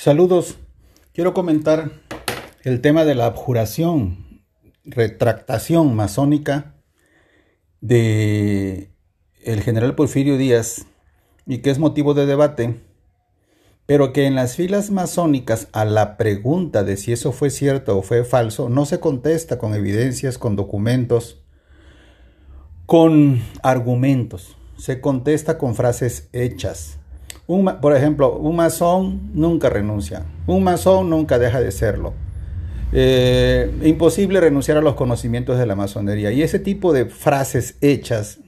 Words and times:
Saludos. 0.00 0.58
Quiero 1.12 1.34
comentar 1.34 1.90
el 2.62 2.80
tema 2.80 3.04
de 3.04 3.16
la 3.16 3.26
abjuración, 3.26 4.44
retractación 4.84 5.96
masónica 5.96 6.76
de 7.80 8.92
el 9.42 9.60
general 9.60 9.96
Porfirio 9.96 10.36
Díaz 10.36 10.86
y 11.46 11.58
que 11.58 11.70
es 11.70 11.80
motivo 11.80 12.14
de 12.14 12.26
debate, 12.26 12.80
pero 13.86 14.12
que 14.12 14.26
en 14.26 14.36
las 14.36 14.54
filas 14.54 14.92
masónicas 14.92 15.66
a 15.72 15.84
la 15.84 16.16
pregunta 16.16 16.84
de 16.84 16.96
si 16.96 17.10
eso 17.10 17.32
fue 17.32 17.50
cierto 17.50 17.98
o 17.98 18.02
fue 18.02 18.22
falso 18.22 18.68
no 18.68 18.86
se 18.86 19.00
contesta 19.00 19.58
con 19.58 19.74
evidencias, 19.74 20.38
con 20.38 20.54
documentos, 20.54 21.42
con 22.86 23.42
argumentos, 23.64 24.56
se 24.76 25.00
contesta 25.00 25.58
con 25.58 25.74
frases 25.74 26.28
hechas 26.32 26.97
por 27.48 27.96
ejemplo, 27.96 28.36
un 28.36 28.56
masón 28.56 29.30
nunca 29.32 29.70
renuncia, 29.70 30.26
un 30.46 30.62
masón 30.62 31.08
nunca 31.08 31.38
deja 31.38 31.60
de 31.60 31.72
serlo. 31.72 32.12
Eh, 32.92 33.70
imposible 33.84 34.40
renunciar 34.40 34.76
a 34.76 34.82
los 34.82 34.94
conocimientos 34.94 35.58
de 35.58 35.66
la 35.66 35.74
masonería. 35.74 36.30
Y 36.30 36.42
ese 36.42 36.58
tipo 36.58 36.92
de 36.92 37.06
frases 37.06 37.76
hechas, 37.80 38.40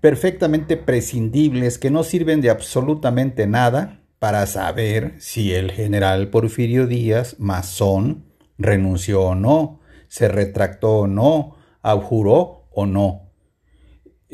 perfectamente 0.00 0.76
prescindibles, 0.76 1.78
que 1.78 1.90
no 1.90 2.04
sirven 2.04 2.40
de 2.40 2.50
absolutamente 2.50 3.46
nada 3.46 4.00
para 4.18 4.46
saber 4.46 5.14
si 5.18 5.52
el 5.52 5.72
general 5.72 6.28
Porfirio 6.28 6.86
Díaz, 6.86 7.36
masón, 7.40 8.24
renunció 8.56 9.22
o 9.22 9.34
no, 9.34 9.80
se 10.06 10.28
retractó 10.28 10.98
o 10.98 11.06
no, 11.08 11.56
abjuró 11.82 12.68
o 12.70 12.86
no. 12.86 13.21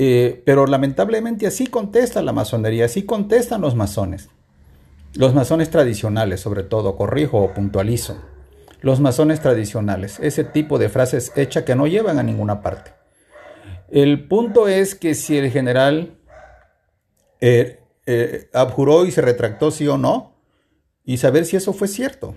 Eh, 0.00 0.44
pero 0.46 0.68
lamentablemente 0.68 1.48
así 1.48 1.66
contesta 1.66 2.22
la 2.22 2.32
masonería, 2.32 2.84
así 2.84 3.02
contestan 3.02 3.60
los 3.60 3.74
masones. 3.74 4.28
Los 5.14 5.34
masones 5.34 5.70
tradicionales, 5.70 6.40
sobre 6.40 6.62
todo, 6.62 6.94
corrijo 6.94 7.38
o 7.38 7.52
puntualizo. 7.52 8.16
Los 8.80 9.00
masones 9.00 9.40
tradicionales, 9.40 10.20
ese 10.20 10.44
tipo 10.44 10.78
de 10.78 10.88
frases 10.88 11.32
hechas 11.34 11.64
que 11.64 11.74
no 11.74 11.88
llevan 11.88 12.20
a 12.20 12.22
ninguna 12.22 12.62
parte. 12.62 12.92
El 13.90 14.28
punto 14.28 14.68
es 14.68 14.94
que 14.94 15.16
si 15.16 15.36
el 15.36 15.50
general 15.50 16.16
eh, 17.40 17.80
eh, 18.06 18.48
abjuró 18.52 19.04
y 19.04 19.10
se 19.10 19.20
retractó 19.20 19.72
sí 19.72 19.88
o 19.88 19.98
no, 19.98 20.36
y 21.04 21.16
saber 21.16 21.44
si 21.44 21.56
eso 21.56 21.72
fue 21.72 21.88
cierto. 21.88 22.36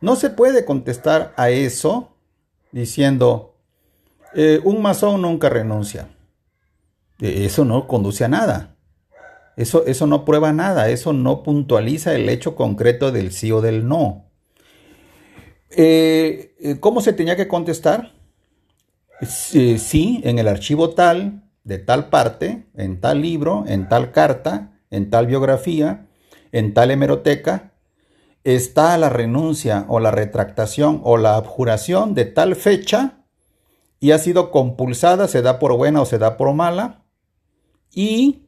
No 0.00 0.16
se 0.16 0.30
puede 0.30 0.64
contestar 0.64 1.32
a 1.36 1.50
eso 1.50 2.16
diciendo, 2.72 3.54
un 4.64 4.82
masón 4.82 5.22
nunca 5.22 5.48
renuncia. 5.48 6.08
Eh, 7.20 7.44
eso 7.44 7.64
no 7.64 7.86
conduce 7.86 8.24
a 8.24 8.28
nada. 8.28 8.76
Eso, 9.56 9.84
eso 9.86 10.06
no 10.06 10.24
prueba 10.24 10.52
nada, 10.52 10.88
eso 10.88 11.12
no 11.12 11.42
puntualiza 11.42 12.14
el 12.14 12.28
hecho 12.28 12.54
concreto 12.54 13.10
del 13.10 13.32
sí 13.32 13.50
o 13.50 13.60
del 13.60 13.88
no. 13.88 14.30
Eh, 15.70 16.54
eh, 16.60 16.76
¿Cómo 16.80 17.00
se 17.00 17.12
tenía 17.12 17.36
que 17.36 17.48
contestar? 17.48 18.12
Sí, 19.20 20.20
en 20.22 20.38
el 20.38 20.46
archivo 20.46 20.90
tal, 20.90 21.42
de 21.64 21.78
tal 21.78 22.08
parte, 22.08 22.68
en 22.76 23.00
tal 23.00 23.20
libro, 23.20 23.64
en 23.66 23.88
tal 23.88 24.12
carta, 24.12 24.80
en 24.90 25.10
tal 25.10 25.26
biografía, 25.26 26.06
en 26.52 26.72
tal 26.72 26.92
hemeroteca, 26.92 27.72
está 28.44 28.96
la 28.96 29.08
renuncia 29.08 29.84
o 29.88 29.98
la 29.98 30.12
retractación 30.12 31.00
o 31.02 31.16
la 31.16 31.34
abjuración 31.34 32.14
de 32.14 32.26
tal 32.26 32.54
fecha 32.54 33.24
y 34.00 34.12
ha 34.12 34.18
sido 34.18 34.52
compulsada, 34.52 35.26
se 35.26 35.42
da 35.42 35.58
por 35.58 35.76
buena 35.76 36.00
o 36.00 36.06
se 36.06 36.18
da 36.18 36.36
por 36.36 36.54
mala, 36.54 37.04
y 37.92 38.42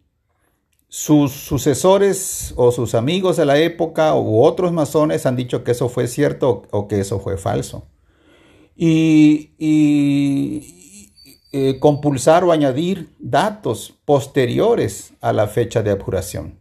sus 0.89 1.33
sucesores 1.33 2.53
o 2.57 2.73
sus 2.73 2.95
amigos 2.95 3.37
de 3.37 3.47
la 3.47 3.59
época 3.59 4.15
u 4.17 4.43
otros 4.43 4.73
masones 4.73 5.25
han 5.25 5.37
dicho 5.37 5.63
que 5.63 5.71
eso 5.71 5.89
fue 5.89 6.09
cierto 6.09 6.63
o 6.71 6.89
que 6.89 7.01
eso 7.01 7.21
fue 7.21 7.37
falso. 7.37 7.87
Y, 8.77 9.51
eh, 11.53 11.79
compulsar 11.81 12.45
o 12.45 12.53
añadir 12.53 13.15
datos 13.19 13.95
posteriores 14.05 15.13
a 15.21 15.33
la 15.33 15.49
fecha 15.49 15.83
de 15.83 15.91
abjuración. 15.91 16.59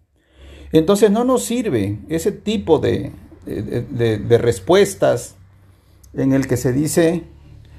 Entonces 0.71 1.09
no 1.11 1.23
nos 1.23 1.43
sirve 1.43 1.99
ese 2.09 2.31
tipo 2.31 2.79
de, 2.79 3.11
de 3.45 4.37
respuestas 4.37 5.35
en 6.13 6.33
el 6.33 6.47
que 6.47 6.57
se 6.57 6.73
dice 6.73 7.23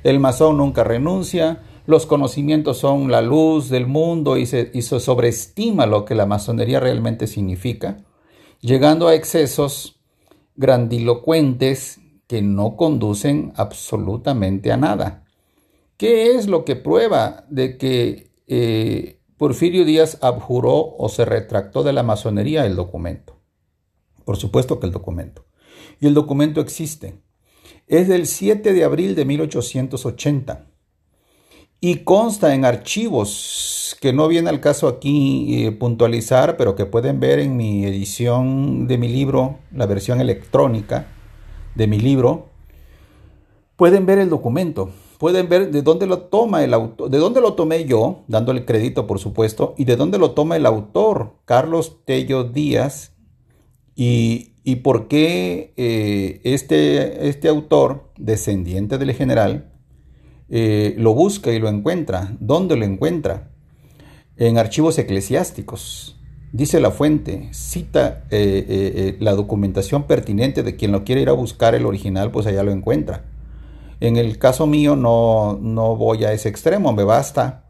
el 0.05 0.19
masón 0.21 0.57
nunca 0.57 0.85
renuncia, 0.85 1.63
los 1.87 2.07
conocimientos 2.07 2.79
son 2.79 3.11
la 3.11 3.23
luz 3.23 3.69
del 3.69 3.87
mundo 3.87 4.37
y 4.37 4.47
se, 4.47 4.71
sobreestima 4.83 5.87
lo 5.87 6.05
que 6.05 6.15
la 6.15 6.27
masonería 6.27 6.81
realmente 6.81 7.27
significa, 7.27 8.05
llegando 8.61 9.09
a 9.09 9.15
excesos 9.15 10.01
grandilocuentes 10.57 12.01
que 12.27 12.43
no 12.43 12.77
conducen 12.77 13.53
absolutamente 13.57 14.73
a 14.73 14.77
nada. 14.77 15.25
¿Qué 15.97 16.37
es 16.37 16.47
lo 16.47 16.65
que 16.65 16.77
prueba 16.77 17.45
de 17.49 17.77
que 17.77 18.31
eh, 18.47 19.21
Porfirio 19.37 19.85
Díaz 19.85 20.19
abjuró 20.21 20.95
o 20.97 21.09
se 21.09 21.25
retractó 21.25 21.83
de 21.83 21.93
la 21.93 22.03
masonería 22.03 22.67
el 22.67 22.77
documento? 22.77 23.41
Por 24.25 24.37
supuesto 24.37 24.79
que 24.79 24.87
el 24.87 24.93
documento. 24.93 25.47
Y 25.99 26.07
el 26.07 26.15
documento 26.15 26.61
existe. 26.61 27.21
Es 27.87 28.07
del 28.07 28.27
7 28.27 28.73
de 28.73 28.85
abril 28.85 29.15
de 29.15 29.25
1880 29.25 30.70
y 31.81 31.97
consta 31.97 32.55
en 32.55 32.65
archivos 32.65 33.97
que 34.01 34.13
no 34.13 34.29
viene 34.29 34.51
al 34.51 34.61
caso 34.61 34.89
aquí 34.89 35.65
eh, 35.65 35.73
puntualizar, 35.73 36.57
pero 36.57 36.75
que 36.75 36.87
pueden 36.87 37.21
ver 37.21 37.39
en 37.39 37.57
mi 37.57 37.85
edición 37.85 38.87
de 38.87 38.99
mi 38.99 39.09
libro, 39.09 39.59
la 39.73 39.87
versión 39.87 40.21
electrónica 40.21 41.07
de 41.75 41.87
mi 41.87 41.99
libro, 41.99 42.49
pueden 43.77 44.07
ver 44.07 44.19
el 44.19 44.29
documento, 44.29 44.91
pueden 45.19 45.49
ver 45.49 45.71
de 45.71 45.83
dónde 45.83 46.07
lo 46.07 46.21
toma 46.21 46.65
el 46.65 46.75
autor, 46.75 47.11
de 47.11 47.19
dónde 47.19 47.41
lo 47.41 47.55
tomé 47.55 47.85
yo, 47.85 48.25
dándole 48.27 48.65
crédito 48.65 49.07
por 49.07 49.19
supuesto, 49.19 49.75
y 49.77 49.85
de 49.85 49.97
dónde 49.97 50.19
lo 50.19 50.33
toma 50.33 50.57
el 50.57 50.67
autor, 50.67 51.35
Carlos 51.45 51.99
Tello 52.05 52.45
Díaz, 52.45 53.13
y, 53.95 54.55
y 54.65 54.77
por 54.77 55.09
qué 55.09 55.75
eh, 55.77 56.41
este, 56.45 57.29
este 57.29 57.49
autor, 57.49 58.11
descendiente 58.17 58.97
del 58.97 59.13
general, 59.13 59.70
eh, 60.51 60.95
lo 60.99 61.15
busca 61.15 61.53
y 61.53 61.59
lo 61.59 61.69
encuentra. 61.69 62.37
¿Dónde 62.41 62.77
lo 62.77 62.85
encuentra? 62.85 63.51
En 64.37 64.59
archivos 64.59 64.99
eclesiásticos. 64.99 66.17
Dice 66.53 66.81
la 66.81 66.91
fuente, 66.91 67.49
cita 67.53 68.25
eh, 68.31 68.67
eh, 68.69 69.17
la 69.21 69.35
documentación 69.35 70.05
pertinente 70.05 70.65
de 70.65 70.75
quien 70.75 70.91
lo 70.91 71.05
quiere 71.05 71.21
ir 71.21 71.29
a 71.29 71.35
buscar 71.35 71.77
el 71.77 71.87
original, 71.87 72.33
pues 72.33 72.47
allá 72.47 72.65
lo 72.65 72.73
encuentra. 72.73 73.25
En 74.01 74.17
el 74.17 74.39
caso 74.39 74.67
mío 74.67 74.97
no, 74.97 75.59
no 75.63 75.95
voy 75.95 76.25
a 76.25 76.33
ese 76.33 76.49
extremo, 76.49 76.93
me 76.93 77.05
basta 77.05 77.67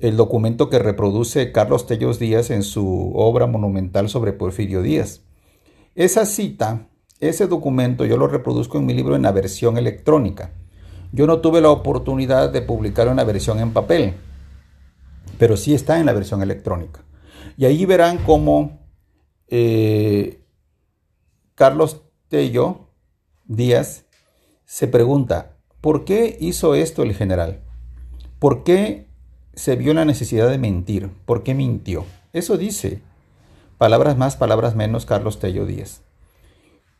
el 0.00 0.16
documento 0.16 0.70
que 0.70 0.78
reproduce 0.78 1.52
Carlos 1.52 1.86
Tellos 1.86 2.18
Díaz 2.18 2.50
en 2.50 2.62
su 2.62 3.12
obra 3.14 3.46
monumental 3.46 4.08
sobre 4.08 4.32
Porfirio 4.32 4.82
Díaz. 4.82 5.20
Esa 5.94 6.24
cita, 6.24 6.88
ese 7.20 7.46
documento 7.46 8.04
yo 8.06 8.16
lo 8.16 8.26
reproduzco 8.26 8.78
en 8.78 8.86
mi 8.86 8.94
libro 8.94 9.14
en 9.14 9.22
la 9.22 9.32
versión 9.32 9.76
electrónica. 9.76 10.54
Yo 11.12 11.26
no 11.26 11.40
tuve 11.40 11.60
la 11.60 11.70
oportunidad 11.70 12.50
de 12.50 12.62
publicar 12.62 13.08
una 13.08 13.24
versión 13.24 13.58
en 13.58 13.72
papel, 13.72 14.14
pero 15.38 15.56
sí 15.56 15.74
está 15.74 15.98
en 15.98 16.06
la 16.06 16.12
versión 16.12 16.42
electrónica. 16.42 17.02
Y 17.56 17.64
ahí 17.64 17.84
verán 17.84 18.18
cómo 18.18 18.80
eh, 19.48 20.44
Carlos 21.54 22.02
Tello 22.28 22.88
Díaz 23.46 24.04
se 24.64 24.86
pregunta, 24.86 25.56
¿por 25.80 26.04
qué 26.04 26.36
hizo 26.40 26.74
esto 26.74 27.02
el 27.02 27.14
general? 27.14 27.60
¿Por 28.38 28.62
qué 28.62 29.08
se 29.54 29.74
vio 29.76 29.92
la 29.92 30.04
necesidad 30.04 30.48
de 30.48 30.58
mentir? 30.58 31.10
¿Por 31.26 31.42
qué 31.42 31.54
mintió? 31.54 32.06
Eso 32.32 32.56
dice, 32.56 33.02
palabras 33.76 34.16
más, 34.16 34.36
palabras 34.36 34.76
menos, 34.76 35.04
Carlos 35.04 35.40
Tello 35.40 35.66
Díaz. 35.66 36.02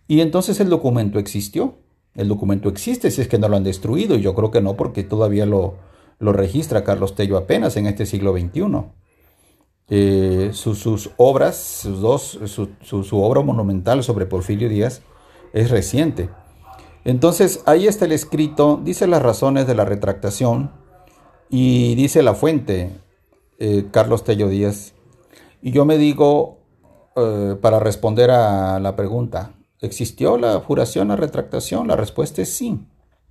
Y 0.09 0.21
entonces 0.21 0.59
el 0.59 0.69
documento 0.69 1.21
existió. 1.21 1.79
El 2.15 2.29
documento 2.29 2.69
existe 2.69 3.11
si 3.11 3.21
es 3.21 3.29
que 3.29 3.39
no 3.39 3.49
lo 3.49 3.57
han 3.57 3.65
destruido 3.65 4.17
y 4.17 4.23
yo 4.23 4.35
creo 4.35 4.51
que 4.51 4.61
no 4.61 4.77
porque 4.77 5.05
todavía 5.05 5.47
lo, 5.47 5.75
lo 6.19 6.33
registra 6.33 6.85
Carlos 6.85 7.15
Tello 7.15 7.37
apenas 7.37 7.77
en 7.77 7.87
este 7.87 8.07
siglo 8.07 8.33
XXI. 8.33 8.85
Eh, 9.93 10.51
sus, 10.53 11.11
obras, 11.17 11.57
sus 11.57 12.01
dos, 12.01 12.39
su, 12.83 13.23
obra 13.23 13.41
monumental 13.43 14.05
sobre 14.05 14.27
Porfirio 14.27 14.69
Díaz 14.69 15.03
es 15.53 15.71
reciente. 15.71 16.29
Entonces 17.05 17.63
ahí 17.67 17.89
está 17.89 18.05
el 18.05 18.13
escrito, 18.13 18.81
dice 18.85 19.09
las 19.09 19.23
razones 19.23 19.67
de 19.67 19.75
la 19.75 19.85
retractación 19.85 20.71
y 21.49 21.97
dice 21.97 22.23
la 22.23 22.35
fuente, 22.35 22.93
eh, 23.59 23.87
Carlos 23.91 24.23
Tello 24.23 24.49
Díaz. 24.49 24.95
Y 25.61 25.73
yo 25.73 25.85
me 25.85 25.99
digo, 25.99 26.59
eh, 27.17 27.57
para 27.61 27.81
responder 27.81 28.31
a 28.31 28.79
la 28.79 28.95
pregunta, 28.95 29.55
¿Existió 29.81 30.37
la 30.37 30.59
juración 30.61 31.11
a 31.11 31.17
retractación? 31.17 31.89
La 31.89 31.97
respuesta 31.97 32.43
es 32.43 32.51
sí. 32.51 32.81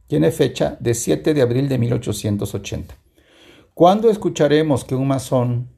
Tiene 0.08 0.32
fecha 0.32 0.78
de 0.80 0.94
7 0.94 1.34
de 1.34 1.42
abril 1.42 1.70
de 1.70 1.78
1880. 1.78 2.96
¿Cuándo 3.74 4.10
escucharemos 4.10 4.84
que 4.84 4.96
un 4.96 5.08
masón 5.08 5.70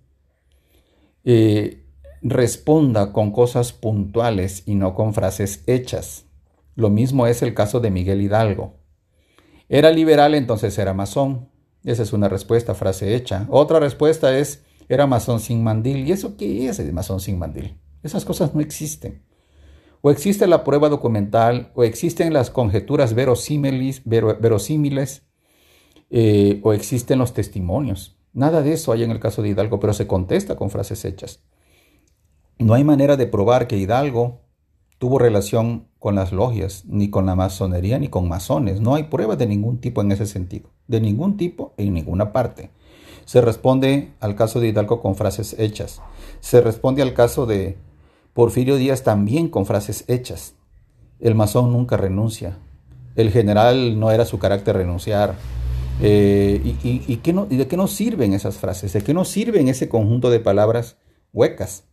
eh, 1.24 1.86
responda 2.22 3.12
con 3.14 3.32
cosas 3.32 3.74
puntuales 3.74 4.64
y 4.66 4.76
no 4.76 4.96
con 4.96 5.14
frases 5.14 5.64
hechas. 5.68 6.26
Lo 6.76 6.90
mismo 6.90 7.28
es 7.28 7.42
el 7.42 7.54
caso 7.54 7.80
de 7.80 7.92
Miguel 7.92 8.22
Hidalgo. 8.22 8.76
Era 9.70 9.92
liberal, 9.92 10.36
entonces 10.36 10.78
era 10.78 10.94
masón. 10.94 11.50
Esa 11.84 12.04
es 12.04 12.14
una 12.14 12.30
respuesta, 12.30 12.76
frase 12.76 13.16
hecha. 13.16 13.48
Otra 13.50 13.80
respuesta 13.80 14.38
es, 14.38 14.64
era 14.88 15.08
masón 15.08 15.40
sin 15.40 15.64
mandil. 15.64 16.08
¿Y 16.08 16.12
eso 16.12 16.38
qué 16.38 16.68
es 16.68 16.80
el 16.80 16.94
masón 16.94 17.20
sin 17.20 17.40
mandil? 17.40 17.78
Esas 18.04 18.26
cosas 18.26 18.54
no 18.54 18.62
existen. 18.62 19.24
O 20.02 20.10
existe 20.10 20.48
la 20.48 20.64
prueba 20.64 20.90
documental, 20.90 21.72
o 21.76 21.84
existen 21.84 22.34
las 22.34 22.50
conjeturas 22.50 23.14
verosímiles, 23.14 24.02
eh, 26.10 26.60
o 26.64 26.74
existen 26.74 27.20
los 27.20 27.34
testimonios. 27.34 28.18
Nada 28.34 28.62
de 28.62 28.74
eso 28.74 28.92
hay 28.92 29.04
en 29.04 29.12
el 29.12 29.20
caso 29.20 29.42
de 29.42 29.50
Hidalgo, 29.50 29.80
pero 29.80 29.94
se 29.94 30.08
contesta 30.08 30.56
con 30.56 30.70
frases 30.70 31.06
hechas. 31.06 31.44
No 32.58 32.74
hay 32.74 32.84
manera 32.84 33.18
de 33.18 33.28
probar 33.28 33.68
que 33.68 33.78
Hidalgo 33.78 34.42
tuvo 34.98 35.20
relación 35.20 35.88
con 36.00 36.16
las 36.16 36.32
logias, 36.32 36.86
ni 36.86 37.10
con 37.10 37.26
la 37.26 37.36
masonería, 37.36 38.00
ni 38.00 38.08
con 38.08 38.28
masones. 38.28 38.82
No 38.82 38.96
hay 38.96 39.04
pruebas 39.04 39.38
de 39.38 39.48
ningún 39.48 39.80
tipo 39.80 40.02
en 40.02 40.12
ese 40.12 40.26
sentido, 40.26 40.70
de 40.88 41.02
ningún 41.02 41.38
tipo 41.38 41.74
en 41.78 41.94
ninguna 41.94 42.32
parte. 42.32 42.72
Se 43.26 43.42
responde 43.42 44.14
al 44.20 44.36
caso 44.36 44.60
de 44.60 44.70
Hidalgo 44.70 45.02
con 45.02 45.16
frases 45.16 45.56
hechas. 45.60 46.02
Se 46.40 46.62
responde 46.62 47.02
al 47.02 47.14
caso 47.14 47.46
de 47.46 47.78
Porfirio 48.34 48.78
Díaz 48.78 49.04
también 49.04 49.50
con 49.50 49.66
frases 49.66 50.06
hechas. 50.08 50.56
El 51.20 51.36
masón 51.36 51.72
nunca 51.72 51.98
renuncia. 51.98 52.58
El 53.16 53.32
general 53.32 54.00
no 54.00 54.12
era 54.12 54.26
su 54.26 54.40
carácter 54.40 54.78
renunciar. 54.78 55.36
Eh, 56.02 56.62
y, 56.64 56.90
y, 56.90 57.22
¿Y 57.24 57.58
de 57.58 57.68
qué 57.68 57.78
nos 57.78 57.92
sirven 57.92 58.34
esas 58.34 58.58
frases? 58.58 58.94
¿De 58.94 59.02
qué 59.02 59.14
nos 59.14 59.28
sirven 59.28 59.68
ese 59.68 59.90
conjunto 59.90 60.30
de 60.30 60.40
palabras 60.40 60.98
huecas? 61.34 61.84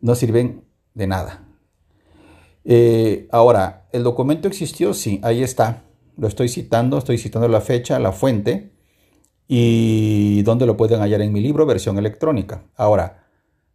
No 0.00 0.14
sirven 0.14 0.64
de 0.94 1.06
nada. 1.06 1.44
Eh, 2.64 3.28
ahora, 3.32 3.88
¿el 3.92 4.02
documento 4.02 4.46
existió? 4.46 4.92
Sí, 4.92 5.20
ahí 5.22 5.42
está. 5.42 5.84
Lo 6.16 6.28
estoy 6.28 6.48
citando, 6.48 6.98
estoy 6.98 7.16
citando 7.16 7.48
la 7.48 7.60
fecha, 7.60 7.98
la 7.98 8.12
fuente 8.12 8.72
y 9.46 10.42
dónde 10.42 10.66
lo 10.66 10.76
pueden 10.76 11.00
hallar 11.00 11.22
en 11.22 11.32
mi 11.32 11.40
libro, 11.40 11.64
versión 11.64 11.96
electrónica. 11.96 12.64
Ahora, 12.76 13.27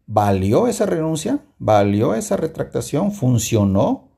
¿valió 0.05 0.67
esa 0.67 0.85
renuncia? 0.85 1.39
¿Valió 1.59 2.13
esa 2.15 2.37
retractación? 2.37 3.11
¿Funcionó? 3.11 4.09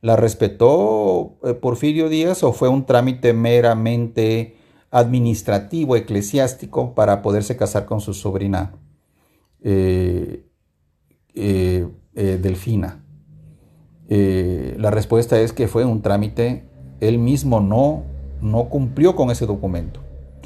¿La 0.00 0.16
respetó 0.16 1.38
eh, 1.44 1.54
Porfirio 1.54 2.08
Díaz 2.08 2.42
o 2.42 2.52
fue 2.52 2.68
un 2.68 2.84
trámite 2.84 3.32
meramente 3.32 4.56
administrativo, 4.90 5.96
eclesiástico, 5.96 6.94
para 6.94 7.22
poderse 7.22 7.56
casar 7.56 7.86
con 7.86 8.00
su 8.00 8.14
sobrina 8.14 8.74
eh, 9.62 10.44
Delfina? 12.14 13.04
Eh, 14.08 14.76
la 14.78 14.90
respuesta 14.90 15.40
es 15.40 15.52
que 15.52 15.68
fue 15.68 15.84
un 15.84 16.02
trámite, 16.02 16.68
él 17.00 17.18
mismo 17.18 17.60
no, 17.60 18.04
no 18.42 18.68
cumplió 18.68 19.16
con 19.16 19.30
ese 19.30 19.46
documento. 19.46 20.00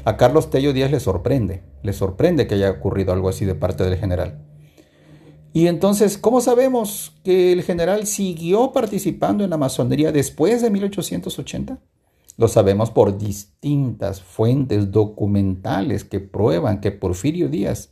A 0.05 0.17
Carlos 0.17 0.49
Tello 0.49 0.73
Díaz 0.73 0.91
le 0.91 0.99
sorprende, 0.99 1.63
le 1.83 1.93
sorprende 1.93 2.47
que 2.47 2.55
haya 2.55 2.71
ocurrido 2.71 3.11
algo 3.11 3.29
así 3.29 3.45
de 3.45 3.55
parte 3.55 3.83
del 3.83 3.97
general. 3.97 4.45
Y 5.51 5.67
entonces, 5.67 6.17
¿cómo 6.17 6.41
sabemos 6.41 7.15
que 7.23 7.51
el 7.51 7.63
general 7.63 8.05
siguió 8.05 8.71
participando 8.71 9.43
en 9.43 9.49
la 9.49 9.57
masonería 9.57 10.11
después 10.11 10.61
de 10.61 10.69
1880? 10.69 11.79
Lo 12.37 12.47
sabemos 12.47 12.91
por 12.91 13.17
distintas 13.17 14.21
fuentes 14.21 14.91
documentales 14.91 16.05
que 16.05 16.19
prueban 16.19 16.79
que 16.79 16.91
Porfirio 16.91 17.49
Díaz 17.49 17.91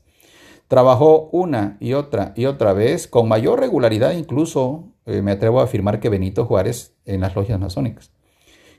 trabajó 0.67 1.29
una 1.31 1.77
y 1.79 1.93
otra 1.93 2.33
y 2.35 2.45
otra 2.45 2.73
vez 2.73 3.07
con 3.07 3.27
mayor 3.27 3.59
regularidad 3.59 4.11
incluso 4.11 4.89
eh, 5.05 5.21
me 5.21 5.31
atrevo 5.31 5.59
a 5.59 5.63
afirmar 5.63 5.99
que 5.99 6.09
Benito 6.09 6.45
Juárez 6.45 6.95
en 7.05 7.21
las 7.21 7.35
logias 7.35 7.59
masónicas. 7.59 8.11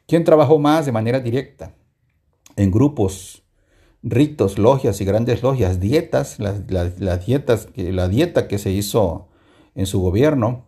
¿Quién 0.07 0.25
trabajó 0.25 0.59
más 0.59 0.87
de 0.87 0.93
manera 0.93 1.21
directa? 1.21 1.75
En 2.57 2.71
grupos, 2.71 3.43
ritos, 4.03 4.59
logias 4.59 5.00
y 5.00 5.05
grandes 5.05 5.43
logias, 5.43 5.81
dietas, 5.81 6.39
dietas, 7.27 7.69
la 7.77 8.09
dieta 8.09 8.49
que 8.49 8.59
se 8.59 8.71
hizo 8.71 9.29
en 9.75 9.87
su 9.87 10.00
gobierno, 10.00 10.67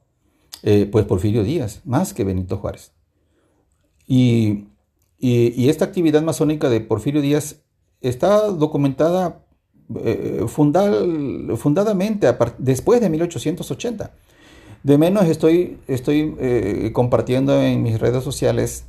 eh, 0.63 0.89
pues 0.91 1.05
Porfirio 1.05 1.43
Díaz, 1.43 1.81
más 1.85 2.13
que 2.13 2.25
Benito 2.25 2.57
Juárez. 2.59 2.93
Y, 4.07 4.67
esta 5.23 5.85
actividad 5.85 6.23
masónica 6.23 6.71
de 6.71 6.81
Porfirio 6.81 7.21
Díaz 7.21 7.57
está 8.01 8.49
documentada 8.49 9.45
eh, 10.03 10.47
fundadamente 10.49 12.27
después 12.57 13.03
de 13.03 13.11
1880. 13.11 14.13
De 14.83 14.97
menos 14.97 15.27
estoy, 15.27 15.79
estoy 15.89 16.35
eh, 16.39 16.91
compartiendo 16.95 17.61
en 17.61 17.83
mis 17.83 18.01
redes 18.01 18.25
sociales 18.25 18.85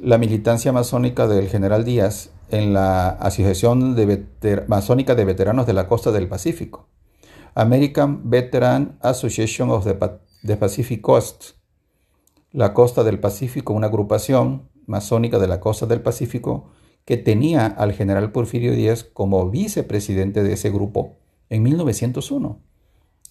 la 0.00 0.16
militancia 0.16 0.72
masónica 0.72 1.26
del 1.26 1.48
general 1.48 1.84
Díaz 1.84 2.30
en 2.50 2.72
la 2.72 3.08
Asociación 3.08 3.94
de 3.94 4.64
Masónica 4.68 5.14
de 5.14 5.24
Veteranos 5.24 5.66
de 5.66 5.72
la 5.72 5.88
Costa 5.88 6.12
del 6.12 6.28
Pacífico, 6.28 6.88
American 7.54 8.30
Veteran 8.30 8.98
Association 9.00 9.70
of 9.70 9.84
the, 9.84 10.56
Pacific 10.56 11.00
Coast, 11.00 11.56
la 12.52 12.72
Costa 12.72 13.04
del 13.04 13.18
Pacífico, 13.18 13.72
una 13.72 13.88
agrupación 13.88 14.68
masónica 14.86 15.38
de 15.38 15.48
la 15.48 15.60
Costa 15.60 15.86
del 15.86 16.00
Pacífico 16.00 16.70
que 17.04 17.16
tenía 17.16 17.66
al 17.66 17.92
general 17.92 18.32
Porfirio 18.32 18.72
Díaz 18.72 19.02
como 19.04 19.50
vicepresidente 19.50 20.42
de 20.42 20.52
ese 20.52 20.70
grupo 20.70 21.16
en 21.48 21.62
1901. 21.62 22.60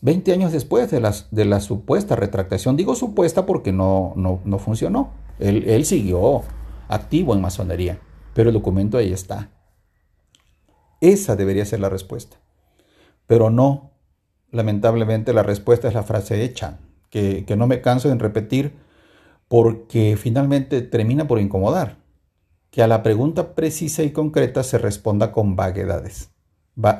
20 0.02 0.32
años 0.32 0.52
después 0.52 0.92
de, 0.92 1.12
de 1.32 1.46
la 1.46 1.60
supuesta 1.60 2.16
retractación, 2.16 2.78
digo 2.78 2.96
supuesta 2.96 3.46
porque 3.46 3.72
no, 3.72 4.14
no, 4.16 4.60
funcionó. 4.60 5.12
Él, 5.40 5.64
él, 5.68 5.86
siguió 5.86 6.42
activo 6.88 7.34
en 7.34 7.42
masonería, 7.42 8.00
pero 8.38 8.52
el 8.52 8.54
documento 8.54 9.00
ahí 9.00 9.12
está. 9.12 9.50
Esa 11.02 11.36
debería 11.36 11.66
ser 11.66 11.80
la 11.80 11.90
respuesta. 11.90 12.38
Pero 13.26 13.50
no, 13.50 13.94
lamentablemente 14.52 15.34
la 15.34 15.42
respuesta 15.42 15.88
es 15.88 15.96
la 15.96 16.04
frase 16.04 16.44
hecha, 16.44 16.78
que, 17.10 17.46
que 17.48 17.56
no 17.56 17.66
me 17.66 17.82
canso 17.82 18.12
en 18.12 18.20
repetir 18.20 18.74
porque 19.48 20.18
finalmente 20.18 20.84
termina 20.84 21.28
por 21.28 21.40
incomodar. 21.40 21.98
Que 22.70 22.84
a 22.84 22.88
la 22.88 23.02
pregunta 23.02 23.56
precisa 23.56 24.04
y 24.04 24.12
concreta 24.12 24.62
se 24.62 24.78
responda 24.78 25.32
con 25.32 25.56
vaguedades, 25.56 26.30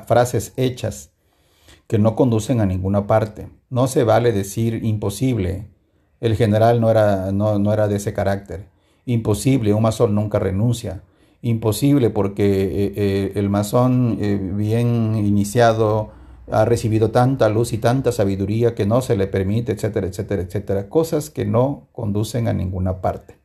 frases 0.08 0.54
hechas 0.56 1.12
que 1.86 2.00
no 2.00 2.16
conducen 2.16 2.60
a 2.60 2.66
ninguna 2.66 3.06
parte. 3.06 3.48
No 3.70 3.86
se 3.86 4.02
vale 4.02 4.32
decir 4.32 4.84
imposible. 4.84 5.68
El 6.18 6.34
general 6.34 6.80
no 6.80 6.90
era, 6.90 7.30
no, 7.30 7.72
era 7.72 7.86
de 7.86 7.94
ese 7.94 8.12
carácter. 8.12 8.66
Imposible, 9.06 9.72
un 9.72 9.82
masón 9.82 10.16
nunca 10.16 10.40
renuncia. 10.40 11.04
Imposible 11.40 12.10
porque 12.10 12.44
eh, 12.44 12.92
eh, 12.96 13.32
el 13.36 13.48
masón 13.48 14.18
eh, 14.20 14.38
bien 14.38 15.14
iniciado 15.16 16.10
ha 16.50 16.64
recibido 16.64 17.10
tanta 17.10 17.48
luz 17.48 17.72
y 17.72 17.78
tanta 17.78 18.10
sabiduría 18.10 18.74
que 18.74 18.86
no 18.86 19.02
se 19.02 19.16
le 19.16 19.26
permite, 19.26 19.72
etcétera, 19.72 20.08
etcétera, 20.08 20.42
etcétera. 20.42 20.88
Cosas 20.88 21.30
que 21.30 21.44
no 21.44 21.86
conducen 21.92 22.48
a 22.48 22.52
ninguna 22.52 23.00
parte. 23.00 23.36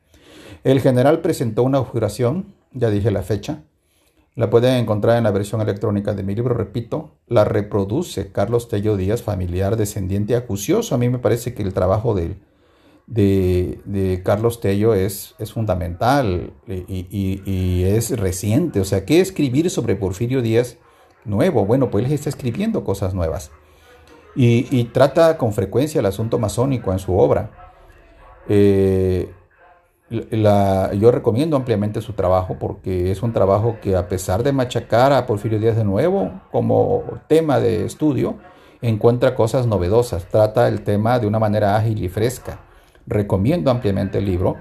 El 0.64 0.80
general 0.80 1.20
presentó 1.20 1.64
una 1.64 1.80
juración, 1.80 2.54
ya 2.72 2.90
dije 2.90 3.12
la 3.12 3.22
fecha, 3.22 3.64
la 4.36 4.50
pueden 4.50 4.76
encontrar 4.78 5.18
en 5.18 5.26
la 5.26 5.32
versión 5.32 5.62
electrónica 5.62 6.14
de 6.14 6.24
mi 6.24 6.34
libro, 6.34 6.56
repito, 6.56 7.12
la 7.28 7.46
reproduce 7.46 8.32
Carlos 8.32 8.68
Tello 8.70 8.98
Díaz, 8.98 9.22
familiar, 9.22 9.76
descendiente 9.76 10.36
acucioso. 10.36 10.96
A 10.96 10.98
mí 10.98 11.10
me 11.10 11.20
parece 11.20 11.54
que 11.54 11.62
el 11.62 11.74
trabajo 11.74 12.16
de, 12.16 12.38
de, 13.08 14.22
Carlos 14.24 14.60
Tello 14.62 14.94
es, 14.94 15.36
es 15.40 15.54
fundamental 15.54 16.54
y, 16.68 17.84
es 17.84 18.18
reciente. 18.18 18.80
O 18.80 18.86
sea, 18.86 19.06
¿qué 19.06 19.20
escribir 19.22 19.70
sobre 19.70 19.96
Porfirio 19.96 20.42
Díaz 20.42 20.78
nuevo? 21.26 21.66
Bueno, 21.66 21.90
pues 21.90 22.06
él 22.06 22.12
está 22.12 22.30
escribiendo 22.30 22.84
cosas 22.84 23.14
nuevas 23.14 23.52
y, 24.36 24.84
trata 24.86 25.38
con 25.38 25.54
frecuencia 25.54 26.00
el 26.00 26.06
asunto 26.06 26.40
masónico 26.40 26.92
en 26.92 27.00
su 27.00 27.18
obra. 27.18 27.52
Eh, 28.48 29.32
yo 30.10 31.12
recomiendo 31.12 31.56
ampliamente 31.56 32.02
su 32.02 32.14
trabajo 32.14 32.58
porque 32.60 33.12
es 33.12 33.24
un 33.24 33.34
trabajo 33.34 33.78
que 33.82 33.96
a 33.96 34.08
pesar 34.08 34.44
de 34.44 34.52
machacar 34.52 35.14
a 35.14 35.26
Porfirio 35.26 35.60
Díaz 35.60 35.76
de 35.76 35.84
nuevo 35.84 36.42
como 36.52 37.04
tema 37.28 37.60
de 37.60 37.86
estudio, 37.86 38.38
encuentra 38.82 39.34
cosas 39.34 39.66
novedosas, 39.66 40.26
trata 40.26 40.68
el 40.68 40.82
tema 40.84 41.20
de 41.20 41.28
una 41.28 41.40
manera 41.40 41.76
ágil 41.76 42.04
y 42.04 42.10
fresca. 42.10 42.60
Recomiendo 43.08 43.72
ampliamente 43.72 44.18
el 44.18 44.26
libro. 44.26 44.58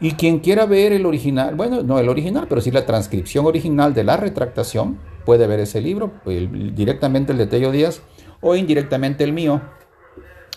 Y 0.00 0.12
quien 0.12 0.40
quiera 0.40 0.66
ver 0.66 0.92
el 0.92 1.06
original, 1.06 1.54
bueno, 1.54 1.82
no 1.82 1.98
el 1.98 2.08
original, 2.08 2.46
pero 2.48 2.60
sí 2.60 2.70
la 2.70 2.84
transcripción 2.84 3.46
original 3.46 3.94
de 3.94 4.04
la 4.04 4.16
retractación, 4.16 4.98
puede 5.24 5.46
ver 5.46 5.60
ese 5.60 5.80
libro, 5.80 6.12
directamente 6.24 7.32
el 7.32 7.38
de 7.38 7.46
Tello 7.46 7.72
Díaz 7.72 8.02
o 8.40 8.54
indirectamente 8.54 9.24
el 9.24 9.32
mío 9.32 9.60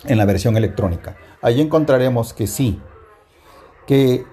en 0.04 0.18
la 0.18 0.24
versión 0.24 0.56
electrónica. 0.56 1.16
Allí 1.42 1.60
encontraremos 1.60 2.32
que 2.32 2.46
sí, 2.46 2.80
que 3.86 4.24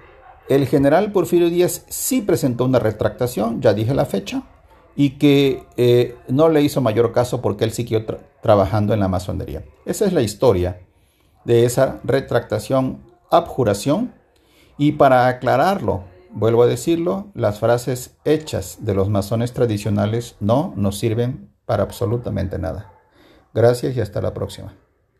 el 0.49 0.67
general 0.67 1.11
Porfirio 1.11 1.49
Díaz 1.49 1.85
sí 1.89 2.21
presentó 2.21 2.65
una 2.65 2.79
retractación, 2.79 3.61
ya 3.61 3.73
dije 3.73 3.93
la 3.93 4.05
fecha, 4.05 4.43
y 4.95 5.11
que 5.11 5.63
eh, 5.77 6.15
no 6.27 6.49
le 6.49 6.61
hizo 6.61 6.81
mayor 6.81 7.11
caso 7.11 7.41
porque 7.41 7.63
él 7.63 7.71
siguió 7.71 8.05
trabajando 8.41 8.93
en 8.93 8.99
la 8.99 9.07
masonería. 9.07 9.63
Esa 9.85 10.05
es 10.05 10.13
la 10.13 10.21
historia 10.21 10.81
de 11.47 11.63
esa 11.65 11.99
retractación, 12.03 12.99
abjuración. 13.31 14.13
Y 14.77 14.91
para 14.91 15.27
aclararlo, 15.27 16.03
vuelvo 16.31 16.61
a 16.61 16.67
decirlo, 16.67 17.27
las 17.33 17.59
frases 17.59 18.15
hechas 18.25 18.79
de 18.81 18.93
los 18.93 19.09
masones 19.09 19.53
tradicionales 19.53 20.35
no 20.39 20.73
nos 20.75 20.99
sirven 20.99 21.49
para 21.65 21.83
absolutamente 21.83 22.59
nada. 22.59 22.91
Gracias 23.53 23.95
y 23.95 24.01
hasta 24.01 24.21
la 24.21 24.33
próxima. 24.33 24.75